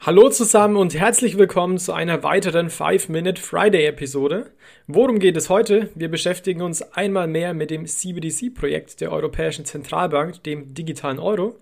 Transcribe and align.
Hallo 0.00 0.28
zusammen 0.28 0.76
und 0.76 0.94
herzlich 0.94 1.38
willkommen 1.38 1.76
zu 1.76 1.92
einer 1.92 2.22
weiteren 2.22 2.68
5-Minute 2.68 3.42
Friday-Episode. 3.42 4.52
Worum 4.86 5.18
geht 5.18 5.36
es 5.36 5.50
heute? 5.50 5.90
Wir 5.96 6.08
beschäftigen 6.08 6.62
uns 6.62 6.82
einmal 6.92 7.26
mehr 7.26 7.52
mit 7.52 7.70
dem 7.70 7.84
CBDC-Projekt 7.84 9.00
der 9.00 9.10
Europäischen 9.10 9.64
Zentralbank, 9.64 10.40
dem 10.44 10.72
digitalen 10.72 11.18
Euro. 11.18 11.56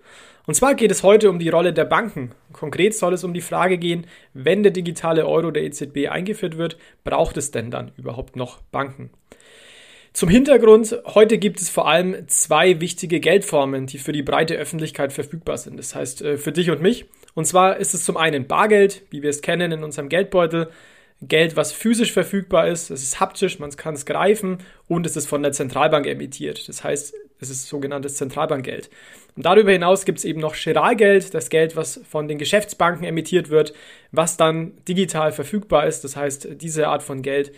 Und 0.45 0.53
zwar 0.53 0.75
geht 0.75 0.91
es 0.91 1.01
heute 1.01 1.31
um 1.31 1.39
die 1.39 1.49
Rolle 1.49 1.73
der 1.73 1.85
Banken. 1.85 2.31
Konkret 2.53 2.93
soll 2.95 3.15
es 3.15 3.23
um 3.23 3.33
die 3.33 3.41
Frage 3.41 3.79
gehen, 3.79 4.05
wenn 4.35 4.61
der 4.61 4.71
digitale 4.71 5.25
Euro 5.25 5.49
der 5.49 5.63
EZB 5.63 6.07
eingeführt 6.07 6.59
wird, 6.59 6.77
braucht 7.03 7.37
es 7.37 7.49
denn 7.49 7.71
dann 7.71 7.91
überhaupt 7.97 8.35
noch 8.35 8.61
Banken? 8.71 9.09
Zum 10.17 10.29
Hintergrund, 10.29 10.99
heute 11.05 11.37
gibt 11.37 11.61
es 11.61 11.69
vor 11.69 11.87
allem 11.87 12.27
zwei 12.27 12.81
wichtige 12.81 13.19
Geldformen, 13.19 13.85
die 13.85 13.99
für 13.99 14.13
die 14.13 14.23
breite 14.23 14.55
Öffentlichkeit 14.55 15.13
verfügbar 15.13 15.59
sind. 15.59 15.77
Das 15.77 15.93
heißt, 15.93 16.23
äh, 16.23 16.37
für 16.39 16.51
dich 16.51 16.71
und 16.71 16.81
mich. 16.81 17.05
Und 17.35 17.45
zwar 17.45 17.77
ist 17.77 17.93
es 17.93 18.03
zum 18.03 18.17
einen 18.17 18.47
Bargeld, 18.47 19.03
wie 19.11 19.21
wir 19.21 19.29
es 19.29 19.43
kennen 19.43 19.71
in 19.71 19.83
unserem 19.83 20.09
Geldbeutel. 20.09 20.71
Geld, 21.21 21.55
was 21.55 21.71
physisch 21.71 22.13
verfügbar 22.13 22.67
ist, 22.67 22.89
es 22.89 23.03
ist 23.03 23.19
haptisch, 23.19 23.59
man 23.59 23.69
kann 23.69 23.93
es 23.93 24.07
greifen 24.07 24.57
und 24.87 25.05
es 25.05 25.15
ist 25.15 25.27
von 25.27 25.43
der 25.43 25.51
Zentralbank 25.51 26.07
emittiert. 26.07 26.67
Das 26.67 26.83
heißt, 26.83 27.13
es 27.39 27.49
ist 27.51 27.67
sogenanntes 27.67 28.15
Zentralbankgeld. 28.15 28.89
Und 29.35 29.45
darüber 29.45 29.71
hinaus 29.71 30.05
gibt 30.05 30.17
es 30.17 30.25
eben 30.25 30.39
noch 30.39 30.55
Giralgeld, 30.55 31.35
das 31.35 31.49
Geld, 31.49 31.75
was 31.75 32.01
von 32.09 32.27
den 32.27 32.39
Geschäftsbanken 32.39 33.03
emittiert 33.03 33.49
wird, 33.51 33.73
was 34.11 34.35
dann 34.35 34.73
digital 34.87 35.31
verfügbar 35.31 35.85
ist. 35.85 36.03
Das 36.03 36.15
heißt, 36.15 36.49
diese 36.59 36.87
Art 36.87 37.03
von 37.03 37.21
Geld, 37.21 37.51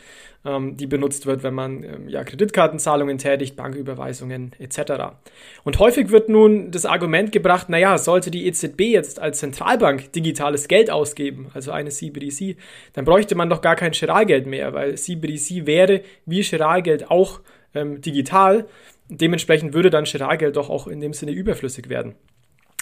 die 0.77 0.87
benutzt 0.87 1.25
wird, 1.25 1.43
wenn 1.43 1.53
man 1.53 1.83
ähm, 1.83 2.09
ja, 2.09 2.23
Kreditkartenzahlungen 2.23 3.17
tätigt, 3.17 3.55
Banküberweisungen 3.55 4.53
etc. 4.57 5.17
Und 5.63 5.79
häufig 5.79 6.11
wird 6.11 6.29
nun 6.29 6.71
das 6.71 6.85
Argument 6.85 7.31
gebracht, 7.31 7.69
naja, 7.69 7.97
sollte 7.97 8.31
die 8.31 8.47
EZB 8.47 8.81
jetzt 8.81 9.19
als 9.19 9.39
Zentralbank 9.39 10.13
digitales 10.13 10.67
Geld 10.67 10.89
ausgeben, 10.89 11.49
also 11.53 11.71
eine 11.71 11.89
CBDC, 11.89 12.55
dann 12.93 13.05
bräuchte 13.05 13.35
man 13.35 13.49
doch 13.49 13.61
gar 13.61 13.75
kein 13.75 13.91
Giralgeld 13.91 14.47
mehr, 14.47 14.73
weil 14.73 14.97
CBDC 14.97 15.65
wäre 15.65 16.01
wie 16.25 16.41
Giralgeld 16.41 17.11
auch 17.11 17.41
ähm, 17.73 18.01
digital. 18.01 18.65
Dementsprechend 19.09 19.73
würde 19.73 19.89
dann 19.89 20.05
Giralgeld 20.05 20.55
doch 20.55 20.69
auch 20.69 20.87
in 20.87 21.01
dem 21.01 21.13
Sinne 21.13 21.31
überflüssig 21.31 21.89
werden. 21.89 22.15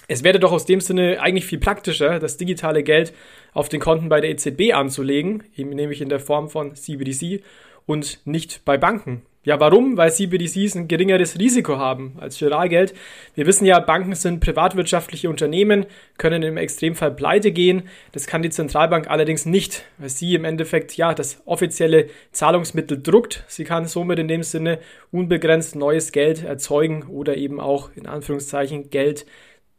Es 0.10 0.24
wäre 0.24 0.40
doch 0.40 0.54
aus 0.54 0.66
dem 0.66 0.80
Sinne 0.80 1.20
eigentlich 1.20 1.46
viel 1.46 1.60
praktischer, 1.60 2.20
das 2.20 2.38
digitale 2.38 2.82
Geld 2.82 3.14
auf 3.54 3.68
den 3.68 3.82
Konten 3.82 4.08
bei 4.08 4.22
der 4.22 4.30
EZB 4.30 4.74
anzulegen, 4.74 5.44
nämlich 5.58 6.02
in 6.02 6.08
der 6.08 6.22
Form 6.22 6.50
von 6.50 6.76
CBDC 6.76 7.44
und 7.86 8.20
nicht 8.26 8.64
bei 8.64 8.78
Banken. 8.78 9.24
Ja, 9.44 9.62
warum? 9.62 9.96
Weil 9.96 10.12
CBDCs 10.12 10.76
ein 10.76 10.88
geringeres 10.90 11.40
Risiko 11.40 11.78
haben 11.78 12.18
als 12.20 12.38
Giralgeld. 12.38 12.94
Wir 13.34 13.46
wissen 13.46 13.66
ja, 13.66 13.80
Banken 13.80 14.14
sind 14.14 14.42
privatwirtschaftliche 14.42 15.30
Unternehmen, 15.30 15.86
können 16.18 16.44
im 16.44 16.58
Extremfall 16.58 17.12
pleite 17.12 17.54
gehen. 17.54 17.84
Das 18.12 18.28
kann 18.28 18.42
die 18.42 18.50
Zentralbank 18.50 19.10
allerdings 19.10 19.46
nicht, 19.46 19.86
weil 20.00 20.10
sie 20.10 20.36
im 20.36 20.44
Endeffekt 20.44 20.98
ja 20.98 21.14
das 21.14 21.42
offizielle 21.46 22.08
Zahlungsmittel 22.34 23.02
druckt. 23.02 23.46
Sie 23.48 23.64
kann 23.64 23.86
somit 23.86 24.20
in 24.20 24.28
dem 24.28 24.44
Sinne 24.44 24.80
unbegrenzt 25.12 25.78
neues 25.78 26.12
Geld 26.12 26.44
erzeugen 26.44 27.04
oder 27.04 27.38
eben 27.38 27.62
auch 27.62 27.90
in 27.96 28.06
Anführungszeichen 28.06 28.90
Geld 28.90 29.26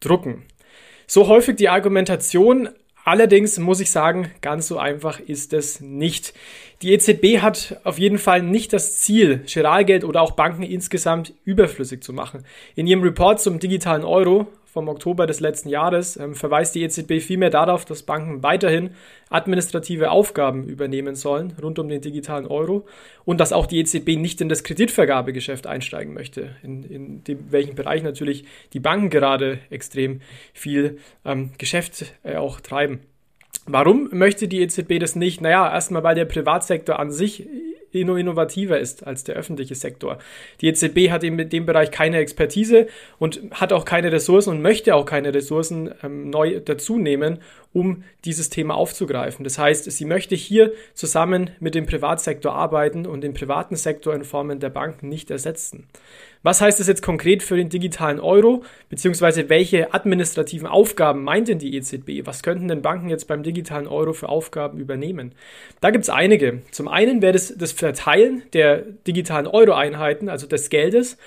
drucken. 0.00 0.44
So 1.06 1.28
häufig 1.28 1.56
die 1.56 1.68
Argumentation, 1.68 2.68
Allerdings 3.08 3.58
muss 3.58 3.80
ich 3.80 3.91
sagen, 3.91 4.32
ganz 4.42 4.68
so 4.68 4.77
einfach 4.77 5.18
ist 5.18 5.55
es 5.55 5.80
nicht. 5.80 6.34
Die 6.82 6.92
EZB 6.92 7.40
hat 7.40 7.80
auf 7.84 7.98
jeden 7.98 8.18
Fall 8.18 8.42
nicht 8.42 8.74
das 8.74 9.00
Ziel, 9.00 9.44
Giralgeld 9.46 10.05
oder 10.05 10.20
auch 10.20 10.32
Banken 10.32 10.62
insgesamt 10.62 11.32
überflüssig 11.46 12.02
zu 12.02 12.12
machen. 12.12 12.44
In 12.74 12.86
ihrem 12.86 13.02
Report 13.02 13.40
zum 13.40 13.60
digitalen 13.60 14.05
Euro 14.05 14.46
vom 14.78 14.88
Oktober 14.88 15.26
des 15.26 15.40
letzten 15.40 15.70
Jahres 15.70 16.16
ähm, 16.16 16.36
verweist 16.36 16.72
die 16.76 16.84
EZB 16.84 17.20
vielmehr 17.20 17.50
darauf, 17.50 17.84
dass 17.84 18.04
Banken 18.04 18.44
weiterhin 18.44 18.90
administrative 19.28 20.12
Aufgaben 20.12 20.68
übernehmen 20.68 21.16
sollen 21.16 21.52
rund 21.60 21.80
um 21.80 21.88
den 21.88 22.00
digitalen 22.00 22.46
Euro 22.46 22.86
und 23.24 23.40
dass 23.40 23.52
auch 23.52 23.66
die 23.66 23.80
EZB 23.80 24.10
nicht 24.16 24.40
in 24.40 24.48
das 24.48 24.62
Kreditvergabegeschäft 24.62 25.66
einsteigen 25.66 26.14
möchte, 26.14 26.55
in, 26.62 26.84
in 26.84 27.24
dem, 27.24 27.50
welchem 27.50 27.74
Bereich 27.74 28.05
natürlich 28.05 28.44
die 28.72 28.78
Banken 28.78 29.11
gerade 29.11 29.58
extrem 29.68 30.20
viel 30.55 30.98
ähm, 31.24 31.50
Geschäft 31.58 32.14
äh, 32.22 32.36
auch 32.36 32.61
treiben. 32.61 33.00
Warum 33.67 34.11
möchte 34.12 34.46
die 34.46 34.61
EZB 34.61 35.00
das 35.00 35.17
nicht? 35.17 35.40
Naja, 35.40 35.68
erstmal, 35.68 36.05
weil 36.05 36.14
der 36.14 36.24
Privatsektor 36.24 37.00
an 37.00 37.11
sich 37.11 37.48
innovativer 37.92 38.78
ist 38.78 39.06
als 39.06 39.24
der 39.24 39.36
öffentliche 39.36 39.74
Sektor. 39.74 40.18
Die 40.60 40.68
EZB 40.68 41.10
hat 41.10 41.24
in 41.24 41.48
dem 41.48 41.66
Bereich 41.66 41.90
keine 41.90 42.18
Expertise 42.18 42.86
und 43.18 43.40
hat 43.52 43.72
auch 43.72 43.84
keine 43.84 44.12
Ressourcen 44.12 44.50
und 44.50 44.62
möchte 44.62 44.94
auch 44.94 45.04
keine 45.04 45.34
Ressourcen 45.34 45.94
ähm, 46.02 46.30
neu 46.30 46.60
dazunehmen, 46.60 47.38
um 47.78 48.02
dieses 48.24 48.50
Thema 48.50 48.74
aufzugreifen. 48.74 49.44
Das 49.44 49.58
heißt, 49.58 49.90
sie 49.90 50.05
möchte 50.05 50.34
hier 50.34 50.72
zusammen 50.94 51.50
mit 51.61 51.74
dem 51.74 51.86
Privatsektor 51.86 52.52
arbeiten 52.52 53.06
und 53.06 53.22
den 53.22 53.34
privaten 53.34 53.77
Sektor 53.77 54.14
in 54.14 54.24
Formen 54.24 54.58
der 54.58 54.70
Banken 54.70 55.08
nicht 55.08 55.30
ersetzen. 55.30 55.86
Was 56.42 56.61
heißt 56.61 56.78
das 56.78 56.86
jetzt 56.86 57.02
konkret 57.02 57.42
für 57.42 57.56
den 57.56 57.68
digitalen 57.68 58.20
Euro, 58.20 58.62
beziehungsweise 58.90 59.48
welche 59.48 59.92
administrativen 59.92 60.68
Aufgaben 60.68 61.24
meint 61.24 61.48
denn 61.48 61.58
die 61.58 61.77
EZB? 61.77 62.27
Was 62.27 62.42
könnten 62.42 62.68
denn 62.68 62.83
Banken 62.83 63.08
jetzt 63.08 63.27
beim 63.27 63.42
digitalen 63.42 63.88
Euro 63.88 64.12
für 64.12 64.28
Aufgaben 64.28 64.78
übernehmen? 64.78 65.33
Da 65.80 65.90
gibt 65.90 66.05
es 66.05 66.11
einige. 66.11 66.62
Zum 66.70 66.86
einen 66.86 67.22
wäre 67.22 67.33
das 67.33 67.55
das 67.56 67.72
Verteilen 67.72 68.42
der 68.52 68.83
digitalen 69.06 69.46
Euro-Einheiten, 69.46 70.28
also 70.28 70.46
des 70.46 70.70
Geldes. 70.70 71.18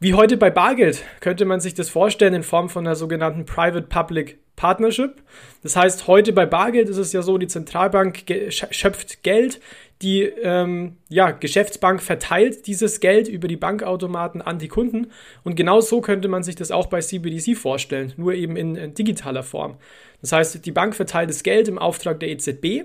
Wie 0.00 0.14
heute 0.14 0.36
bei 0.36 0.48
Bargeld 0.48 1.02
könnte 1.18 1.44
man 1.44 1.58
sich 1.58 1.74
das 1.74 1.90
vorstellen 1.90 2.34
in 2.34 2.42
Form 2.44 2.68
von 2.68 2.86
einer 2.86 2.94
sogenannten 2.94 3.44
Private-Public 3.44 4.38
Partnership. 4.54 5.22
Das 5.64 5.74
heißt, 5.74 6.06
heute 6.06 6.32
bei 6.32 6.46
Bargeld 6.46 6.88
ist 6.88 6.98
es 6.98 7.12
ja 7.12 7.22
so, 7.22 7.36
die 7.36 7.48
Zentralbank 7.48 8.24
schöpft 8.50 9.24
Geld, 9.24 9.60
die 10.00 10.22
ähm, 10.22 10.98
ja, 11.08 11.32
Geschäftsbank 11.32 12.00
verteilt 12.00 12.68
dieses 12.68 13.00
Geld 13.00 13.26
über 13.26 13.48
die 13.48 13.56
Bankautomaten 13.56 14.40
an 14.40 14.60
die 14.60 14.68
Kunden. 14.68 15.08
Und 15.42 15.56
genau 15.56 15.80
so 15.80 16.00
könnte 16.00 16.28
man 16.28 16.44
sich 16.44 16.54
das 16.54 16.70
auch 16.70 16.86
bei 16.86 17.00
CBDC 17.00 17.56
vorstellen, 17.56 18.12
nur 18.16 18.34
eben 18.34 18.56
in, 18.56 18.76
in 18.76 18.94
digitaler 18.94 19.42
Form. 19.42 19.78
Das 20.20 20.30
heißt, 20.30 20.64
die 20.64 20.72
Bank 20.72 20.94
verteilt 20.94 21.30
das 21.30 21.42
Geld 21.42 21.66
im 21.66 21.78
Auftrag 21.78 22.20
der 22.20 22.28
EZB 22.28 22.84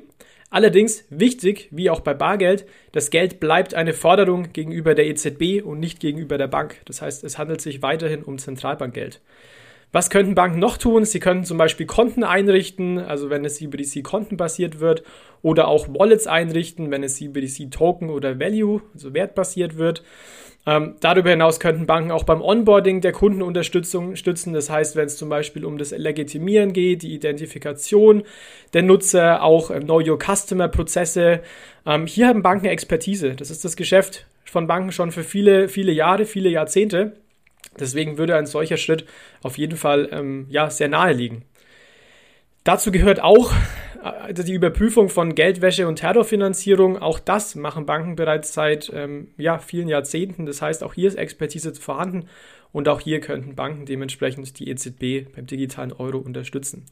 Allerdings 0.54 1.04
wichtig, 1.10 1.68
wie 1.72 1.90
auch 1.90 2.02
bei 2.02 2.14
Bargeld, 2.14 2.68
das 2.92 3.10
Geld 3.10 3.40
bleibt 3.40 3.74
eine 3.74 3.92
Forderung 3.92 4.54
gegenüber 4.54 4.94
der 4.94 5.08
EZB 5.08 5.66
und 5.66 5.80
nicht 5.80 6.00
gegenüber 6.00 6.38
der 6.38 6.46
Bank. 6.46 6.80
Das 6.86 7.02
heißt, 7.02 7.24
es 7.24 7.40
handelt 7.40 7.60
sich 7.60 7.82
weiterhin 7.82 8.22
um 8.22 8.38
Zentralbankgeld. 8.38 9.20
Was 9.92 10.12
könnten 10.12 10.36
Banken 10.36 10.60
noch 10.60 10.78
tun? 10.78 11.06
Sie 11.06 11.20
könnten 11.20 11.44
zum 11.44 11.58
Beispiel 11.58 11.88
Konten 11.88 12.24
einrichten, 12.24 13.00
also 13.00 13.32
wenn 13.32 13.44
es 13.46 13.56
CBDC 13.56 14.04
kontenbasiert 14.04 14.80
wird, 14.80 15.02
oder 15.42 15.68
auch 15.68 15.88
Wallets 15.88 16.28
einrichten, 16.28 16.92
wenn 16.92 17.02
es 17.02 17.16
CBDC 17.16 17.72
Token 17.72 18.12
oder 18.12 18.40
Value, 18.40 18.84
also 18.94 19.16
wertbasiert 19.16 19.80
wird. 19.80 20.04
Ähm, 20.66 20.96
darüber 21.02 21.30
hinaus 21.30 21.60
könnten 21.60 21.86
Banken 21.86 22.12
auch 22.12 22.24
beim 22.24 22.42
Onboarding 22.42 23.02
der 23.02 23.12
Kundenunterstützung 23.12 24.16
stützen. 24.16 24.54
Das 24.54 24.70
heißt, 24.70 24.96
wenn 24.96 25.08
es 25.08 25.18
zum 25.18 25.28
Beispiel 25.28 25.66
um 25.66 25.78
das 25.78 25.92
Legitimieren 25.92 26.72
geht, 26.72 27.04
die 27.04 27.14
Identifikation 27.14 28.24
der 28.74 28.84
Nutzer, 28.84 29.44
auch 29.44 29.72
ähm, 29.72 29.84
Know 29.84 30.00
Your 30.00 30.18
Customer 30.18 30.70
Prozesse. 30.70 31.42
Ähm, 31.86 32.08
hier 32.08 32.28
haben 32.28 32.44
Banken 32.44 32.68
Expertise. 32.68 33.36
Das 33.36 33.52
ist 33.52 33.66
das 33.66 33.76
Geschäft 33.76 34.26
von 34.46 34.68
Banken 34.68 34.92
schon 34.92 35.12
für 35.12 35.24
viele, 35.24 35.68
viele 35.68 35.92
Jahre, 35.92 36.26
viele 36.26 36.50
Jahrzehnte. 36.50 37.14
Deswegen 37.80 38.18
würde 38.18 38.36
ein 38.36 38.46
solcher 38.46 38.78
Schritt 38.78 39.06
auf 39.42 39.58
jeden 39.58 39.78
Fall 39.78 40.10
ähm, 40.12 40.46
ja, 40.50 40.70
sehr 40.70 40.88
nahe 40.88 41.12
liegen. 41.12 41.44
Dazu 42.64 42.92
gehört 42.92 43.22
auch 43.22 43.52
also 44.04 44.44
die 44.44 44.54
Überprüfung 44.54 45.10
von 45.10 45.34
Geldwäsche 45.34 45.88
und 45.88 45.96
Terrorfinanzierung, 45.96 46.98
auch 46.98 47.20
das 47.20 47.56
machen 47.56 47.86
Banken 47.86 48.16
bereits 48.16 48.54
seit 48.54 48.92
ähm, 48.94 49.30
ja, 49.38 49.60
vielen 49.60 49.88
Jahrzehnten. 49.88 50.46
Das 50.46 50.62
heißt, 50.62 50.84
auch 50.84 50.94
hier 50.94 51.08
ist 51.08 51.16
Expertise 51.16 51.74
vorhanden 51.74 52.28
und 52.74 52.90
auch 52.90 53.00
hier 53.00 53.22
könnten 53.22 53.56
Banken 53.56 53.86
dementsprechend 53.86 54.60
die 54.60 54.70
EZB 54.70 55.34
beim 55.34 55.46
digitalen 55.46 55.94
Euro 55.94 56.18
unterstützen. 56.18 56.86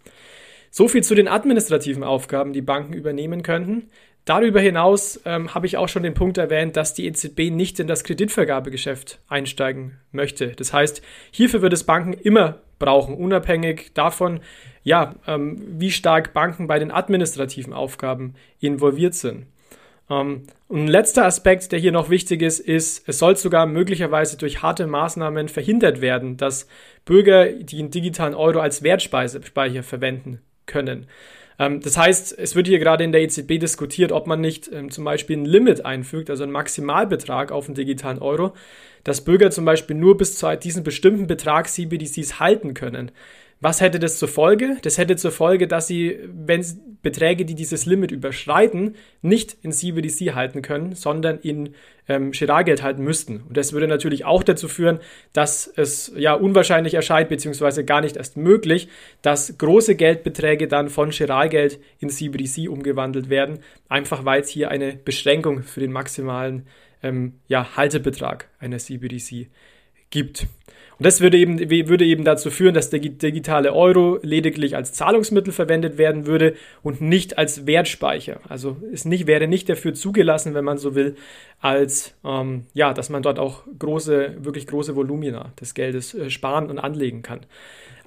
So 0.70 0.88
viel 0.88 1.04
zu 1.04 1.16
den 1.16 1.28
administrativen 1.28 2.04
Aufgaben, 2.04 2.54
die 2.54 2.62
Banken 2.62 2.94
übernehmen 2.94 3.44
könnten. 3.44 3.90
Darüber 4.24 4.62
hinaus 4.62 5.20
ähm, 5.26 5.54
habe 5.54 5.66
ich 5.66 5.76
auch 5.76 5.90
schon 5.90 6.04
den 6.04 6.14
Punkt 6.14 6.38
erwähnt, 6.38 6.78
dass 6.78 6.94
die 6.94 7.08
EZB 7.08 7.52
nicht 7.52 7.80
in 7.80 7.88
das 7.88 8.06
Kreditvergabegeschäft 8.06 9.20
einsteigen 9.28 9.98
möchte. 10.12 10.50
Das 10.50 10.72
heißt, 10.72 11.02
hierfür 11.32 11.62
wird 11.62 11.74
es 11.74 11.84
Banken 11.84 12.14
immer 12.14 12.62
brauchen, 12.82 13.16
unabhängig 13.16 13.94
davon, 13.94 14.42
ja, 14.84 15.16
ähm, 15.28 15.62
wie 15.78 15.92
stark 15.92 16.34
Banken 16.34 16.68
bei 16.68 16.80
den 16.80 16.92
administrativen 16.92 17.72
Aufgaben 17.72 18.34
involviert 18.60 19.14
sind. 19.14 19.46
Ähm, 20.10 20.44
und 20.68 20.86
ein 20.86 20.88
letzter 20.88 21.26
Aspekt, 21.26 21.72
der 21.72 21.80
hier 21.80 21.92
noch 21.92 22.10
wichtig 22.10 22.42
ist, 22.42 22.60
ist, 22.60 23.08
es 23.08 23.20
soll 23.20 23.38
sogar 23.38 23.66
möglicherweise 23.66 24.38
durch 24.38 24.62
harte 24.62 24.88
Maßnahmen 24.88 25.48
verhindert 25.48 26.02
werden, 26.02 26.36
dass 26.36 26.68
Bürger 27.06 27.46
den 27.52 27.92
digitalen 27.92 28.36
Euro 28.36 28.60
als 28.60 28.84
Wertspeicher 28.84 29.84
verwenden 29.84 30.42
können. 30.66 31.08
Ähm, 31.62 31.80
das 31.80 31.96
heißt, 31.96 32.38
es 32.40 32.56
wird 32.56 32.68
hier 32.68 32.80
gerade 32.80 33.04
in 33.04 33.12
der 33.12 33.22
EZB 33.22 33.60
diskutiert, 33.60 34.12
ob 34.12 34.26
man 34.26 34.42
nicht 34.42 34.70
ähm, 34.74 34.90
zum 34.90 35.04
Beispiel 35.04 35.38
ein 35.38 35.46
Limit 35.46 35.86
einfügt, 35.86 36.32
also 36.32 36.42
einen 36.42 36.52
Maximalbetrag 36.52 37.52
auf 37.52 37.68
den 37.68 37.76
digitalen 37.76 38.18
Euro, 38.18 38.54
dass 39.04 39.24
Bürger 39.24 39.52
zum 39.52 39.64
Beispiel 39.64 39.96
nur 39.96 40.18
bis 40.18 40.38
zu 40.38 40.58
diesem 40.58 40.84
bestimmten 40.84 41.28
Betrag 41.28 41.70
CBDCs 41.70 42.40
halten 42.40 42.74
können. 42.74 43.12
Was 43.62 43.80
hätte 43.80 44.00
das 44.00 44.18
zur 44.18 44.28
Folge? 44.28 44.78
Das 44.82 44.98
hätte 44.98 45.16
zur 45.16 45.32
Folge, 45.32 45.68
dass 45.68 45.86
sie, 45.86 46.18
wenn 46.34 46.66
Beträge, 47.04 47.46
die 47.46 47.54
dieses 47.54 47.86
Limit 47.86 48.12
überschreiten, 48.12 48.96
nicht 49.22 49.56
in 49.62 49.72
CBDC 49.72 50.34
halten 50.34 50.64
können, 50.64 50.94
sondern 50.94 51.38
in 51.40 51.76
ähm, 52.08 52.32
Girardgeld 52.32 52.82
halten 52.82 53.04
müssten. 53.04 53.42
Und 53.48 53.56
das 53.58 53.72
würde 53.72 53.88
natürlich 53.88 54.26
auch 54.26 54.44
dazu 54.44 54.68
führen, 54.68 55.00
dass 55.32 55.72
es 55.76 56.12
ja 56.16 56.34
unwahrscheinlich 56.34 56.96
erscheint, 56.96 57.30
beziehungsweise 57.30 57.86
gar 57.86 58.02
nicht 58.02 58.18
erst 58.18 58.36
möglich, 58.36 58.88
dass 59.22 59.58
große 59.60 59.96
Geldbeträge 59.96 60.68
dann 60.68 60.90
von 60.90 61.12
Girardgeld 61.12 61.80
in 62.00 62.10
CBDC 62.10 62.68
umgewandelt 62.68 63.30
werden, 63.30 63.60
einfach 63.90 64.26
weil 64.26 64.42
es 64.42 64.50
hier 64.50 64.72
eine 64.72 64.94
Beschränkung 64.94 65.62
für 65.62 65.80
den 65.82 65.92
maximalen 65.92 66.66
ähm, 67.04 67.34
ja, 67.48 67.76
Haltebetrag 67.76 68.48
einer 68.60 68.80
CBDC 68.80 69.50
gibt. 70.12 70.48
Und 71.02 71.06
das 71.06 71.20
würde 71.20 71.40
eben, 71.40 71.60
würde 71.90 72.06
eben 72.06 72.24
dazu 72.24 72.52
führen, 72.52 72.76
dass 72.76 72.92
der 72.92 73.00
digitale 73.00 73.74
Euro 73.74 74.20
lediglich 74.22 74.76
als 74.76 74.94
Zahlungsmittel 74.94 75.52
verwendet 75.52 75.98
werden 75.98 76.28
würde 76.28 76.54
und 76.84 77.02
nicht 77.02 77.40
als 77.40 77.66
Wertspeicher. 77.66 78.40
Also 78.48 78.78
es 78.94 79.06
nicht, 79.06 79.26
wäre 79.26 79.48
nicht 79.48 79.68
dafür 79.68 79.96
zugelassen, 79.96 80.54
wenn 80.54 80.64
man 80.64 80.78
so 80.78 80.94
will, 80.94 81.16
als 81.60 82.14
ähm, 82.24 82.68
ja, 82.76 82.94
dass 82.94 83.10
man 83.10 83.24
dort 83.24 83.40
auch 83.40 83.64
große, 83.80 84.36
wirklich 84.42 84.68
große 84.68 84.96
Volumina 84.96 85.52
des 85.60 85.74
Geldes 85.74 86.14
äh, 86.14 86.30
sparen 86.30 86.70
und 86.70 86.78
anlegen 86.78 87.24
kann. 87.24 87.40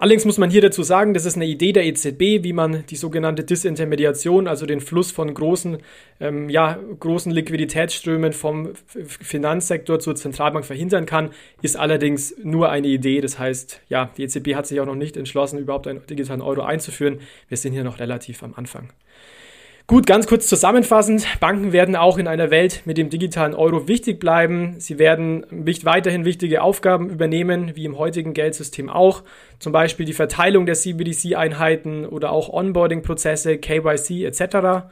Allerdings 0.04 0.26
muss 0.26 0.36
man 0.36 0.50
hier 0.50 0.60
dazu 0.60 0.82
sagen, 0.82 1.14
das 1.14 1.24
ist 1.24 1.36
eine 1.36 1.46
Idee 1.46 1.72
der 1.72 1.86
EZB, 1.86 2.44
wie 2.44 2.52
man 2.52 2.84
die 2.90 2.96
sogenannte 2.96 3.42
Disintermediation, 3.42 4.48
also 4.48 4.66
den 4.66 4.82
Fluss 4.82 5.10
von 5.10 5.32
großen, 5.32 5.78
ähm, 6.20 6.50
ja, 6.50 6.78
großen 7.00 7.32
Liquiditätsströmen 7.32 8.34
vom 8.34 8.74
Finanzsektor 9.06 10.00
zur 10.00 10.14
Zentralbank 10.14 10.66
verhindern 10.66 11.06
kann, 11.06 11.30
ist 11.62 11.78
allerdings 11.78 12.34
nur 12.42 12.68
eine 12.68 12.88
Idee. 12.88 13.22
Das 13.22 13.38
heißt, 13.38 13.80
ja, 13.88 14.10
die 14.18 14.24
EZB 14.24 14.56
hat 14.56 14.66
sich 14.66 14.78
auch 14.78 14.84
noch 14.84 14.94
nicht 14.94 15.16
entschlossen, 15.16 15.58
überhaupt 15.58 15.86
einen 15.86 16.04
digitalen 16.06 16.42
Euro 16.42 16.60
einzuführen. 16.60 17.20
Wir 17.48 17.56
sind 17.56 17.72
hier 17.72 17.82
noch 17.82 17.98
relativ 17.98 18.42
am 18.42 18.52
Anfang. 18.56 18.90
Gut, 19.86 20.06
ganz 20.06 20.26
kurz 20.26 20.46
zusammenfassend. 20.46 21.26
Banken 21.40 21.72
werden 21.72 21.94
auch 21.94 22.16
in 22.16 22.26
einer 22.26 22.50
Welt 22.50 22.80
mit 22.86 22.96
dem 22.96 23.10
digitalen 23.10 23.54
Euro 23.54 23.86
wichtig 23.86 24.18
bleiben. 24.18 24.76
Sie 24.78 24.98
werden 24.98 25.44
weiterhin 25.50 26.24
wichtige 26.24 26.62
Aufgaben 26.62 27.10
übernehmen, 27.10 27.76
wie 27.76 27.84
im 27.84 27.98
heutigen 27.98 28.32
Geldsystem 28.32 28.88
auch. 28.88 29.24
Zum 29.58 29.72
Beispiel 29.72 30.06
die 30.06 30.14
Verteilung 30.14 30.64
der 30.64 30.74
CBDC-Einheiten 30.74 32.06
oder 32.06 32.32
auch 32.32 32.48
Onboarding-Prozesse, 32.48 33.58
KYC 33.58 34.24
etc. 34.24 34.86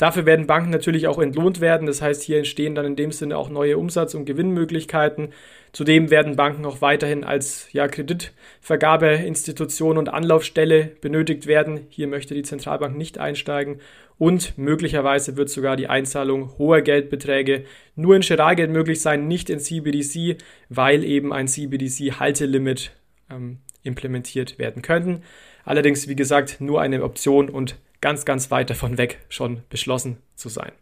Dafür 0.00 0.24
werden 0.24 0.46
Banken 0.46 0.70
natürlich 0.70 1.06
auch 1.08 1.18
entlohnt 1.18 1.60
werden. 1.60 1.86
Das 1.86 2.00
heißt, 2.00 2.22
hier 2.22 2.38
entstehen 2.38 2.74
dann 2.74 2.86
in 2.86 2.96
dem 2.96 3.12
Sinne 3.12 3.36
auch 3.36 3.50
neue 3.50 3.76
Umsatz- 3.76 4.14
und 4.14 4.24
Gewinnmöglichkeiten. 4.24 5.34
Zudem 5.72 6.08
werden 6.08 6.36
Banken 6.36 6.64
auch 6.64 6.80
weiterhin 6.80 7.22
als 7.22 7.68
ja, 7.72 7.86
Kreditvergabeinstitution 7.86 9.98
und 9.98 10.08
Anlaufstelle 10.08 10.92
benötigt 11.02 11.46
werden. 11.46 11.80
Hier 11.90 12.08
möchte 12.08 12.32
die 12.32 12.44
Zentralbank 12.44 12.96
nicht 12.96 13.18
einsteigen. 13.18 13.82
Und 14.16 14.56
möglicherweise 14.56 15.36
wird 15.36 15.50
sogar 15.50 15.76
die 15.76 15.88
Einzahlung 15.88 16.56
hoher 16.56 16.80
Geldbeträge 16.80 17.66
nur 17.94 18.16
in 18.16 18.22
Girardgeld 18.22 18.70
möglich 18.70 19.02
sein, 19.02 19.28
nicht 19.28 19.50
in 19.50 19.60
CBDC, 19.60 20.38
weil 20.70 21.04
eben 21.04 21.30
ein 21.30 21.46
CBDC-Haltelimit 21.46 22.90
ähm, 23.30 23.58
implementiert 23.82 24.58
werden 24.58 24.80
könnte. 24.80 25.20
Allerdings, 25.66 26.08
wie 26.08 26.16
gesagt, 26.16 26.62
nur 26.62 26.80
eine 26.80 27.04
Option 27.04 27.50
und 27.50 27.76
ganz, 28.00 28.24
ganz 28.24 28.50
weit 28.50 28.70
davon 28.70 28.98
weg, 28.98 29.20
schon 29.28 29.62
beschlossen 29.68 30.18
zu 30.36 30.48
sein. 30.48 30.72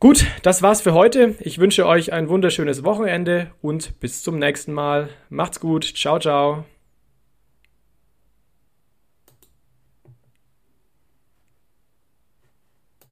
Gut, 0.00 0.26
das 0.42 0.62
war's 0.62 0.80
für 0.80 0.94
heute. 0.94 1.34
Ich 1.40 1.58
wünsche 1.58 1.84
euch 1.86 2.12
ein 2.12 2.28
wunderschönes 2.28 2.84
Wochenende 2.84 3.50
und 3.62 3.98
bis 3.98 4.22
zum 4.22 4.38
nächsten 4.38 4.72
Mal. 4.72 5.08
Macht's 5.28 5.58
gut. 5.58 5.84
Ciao, 5.84 6.20
ciao. 6.20 6.64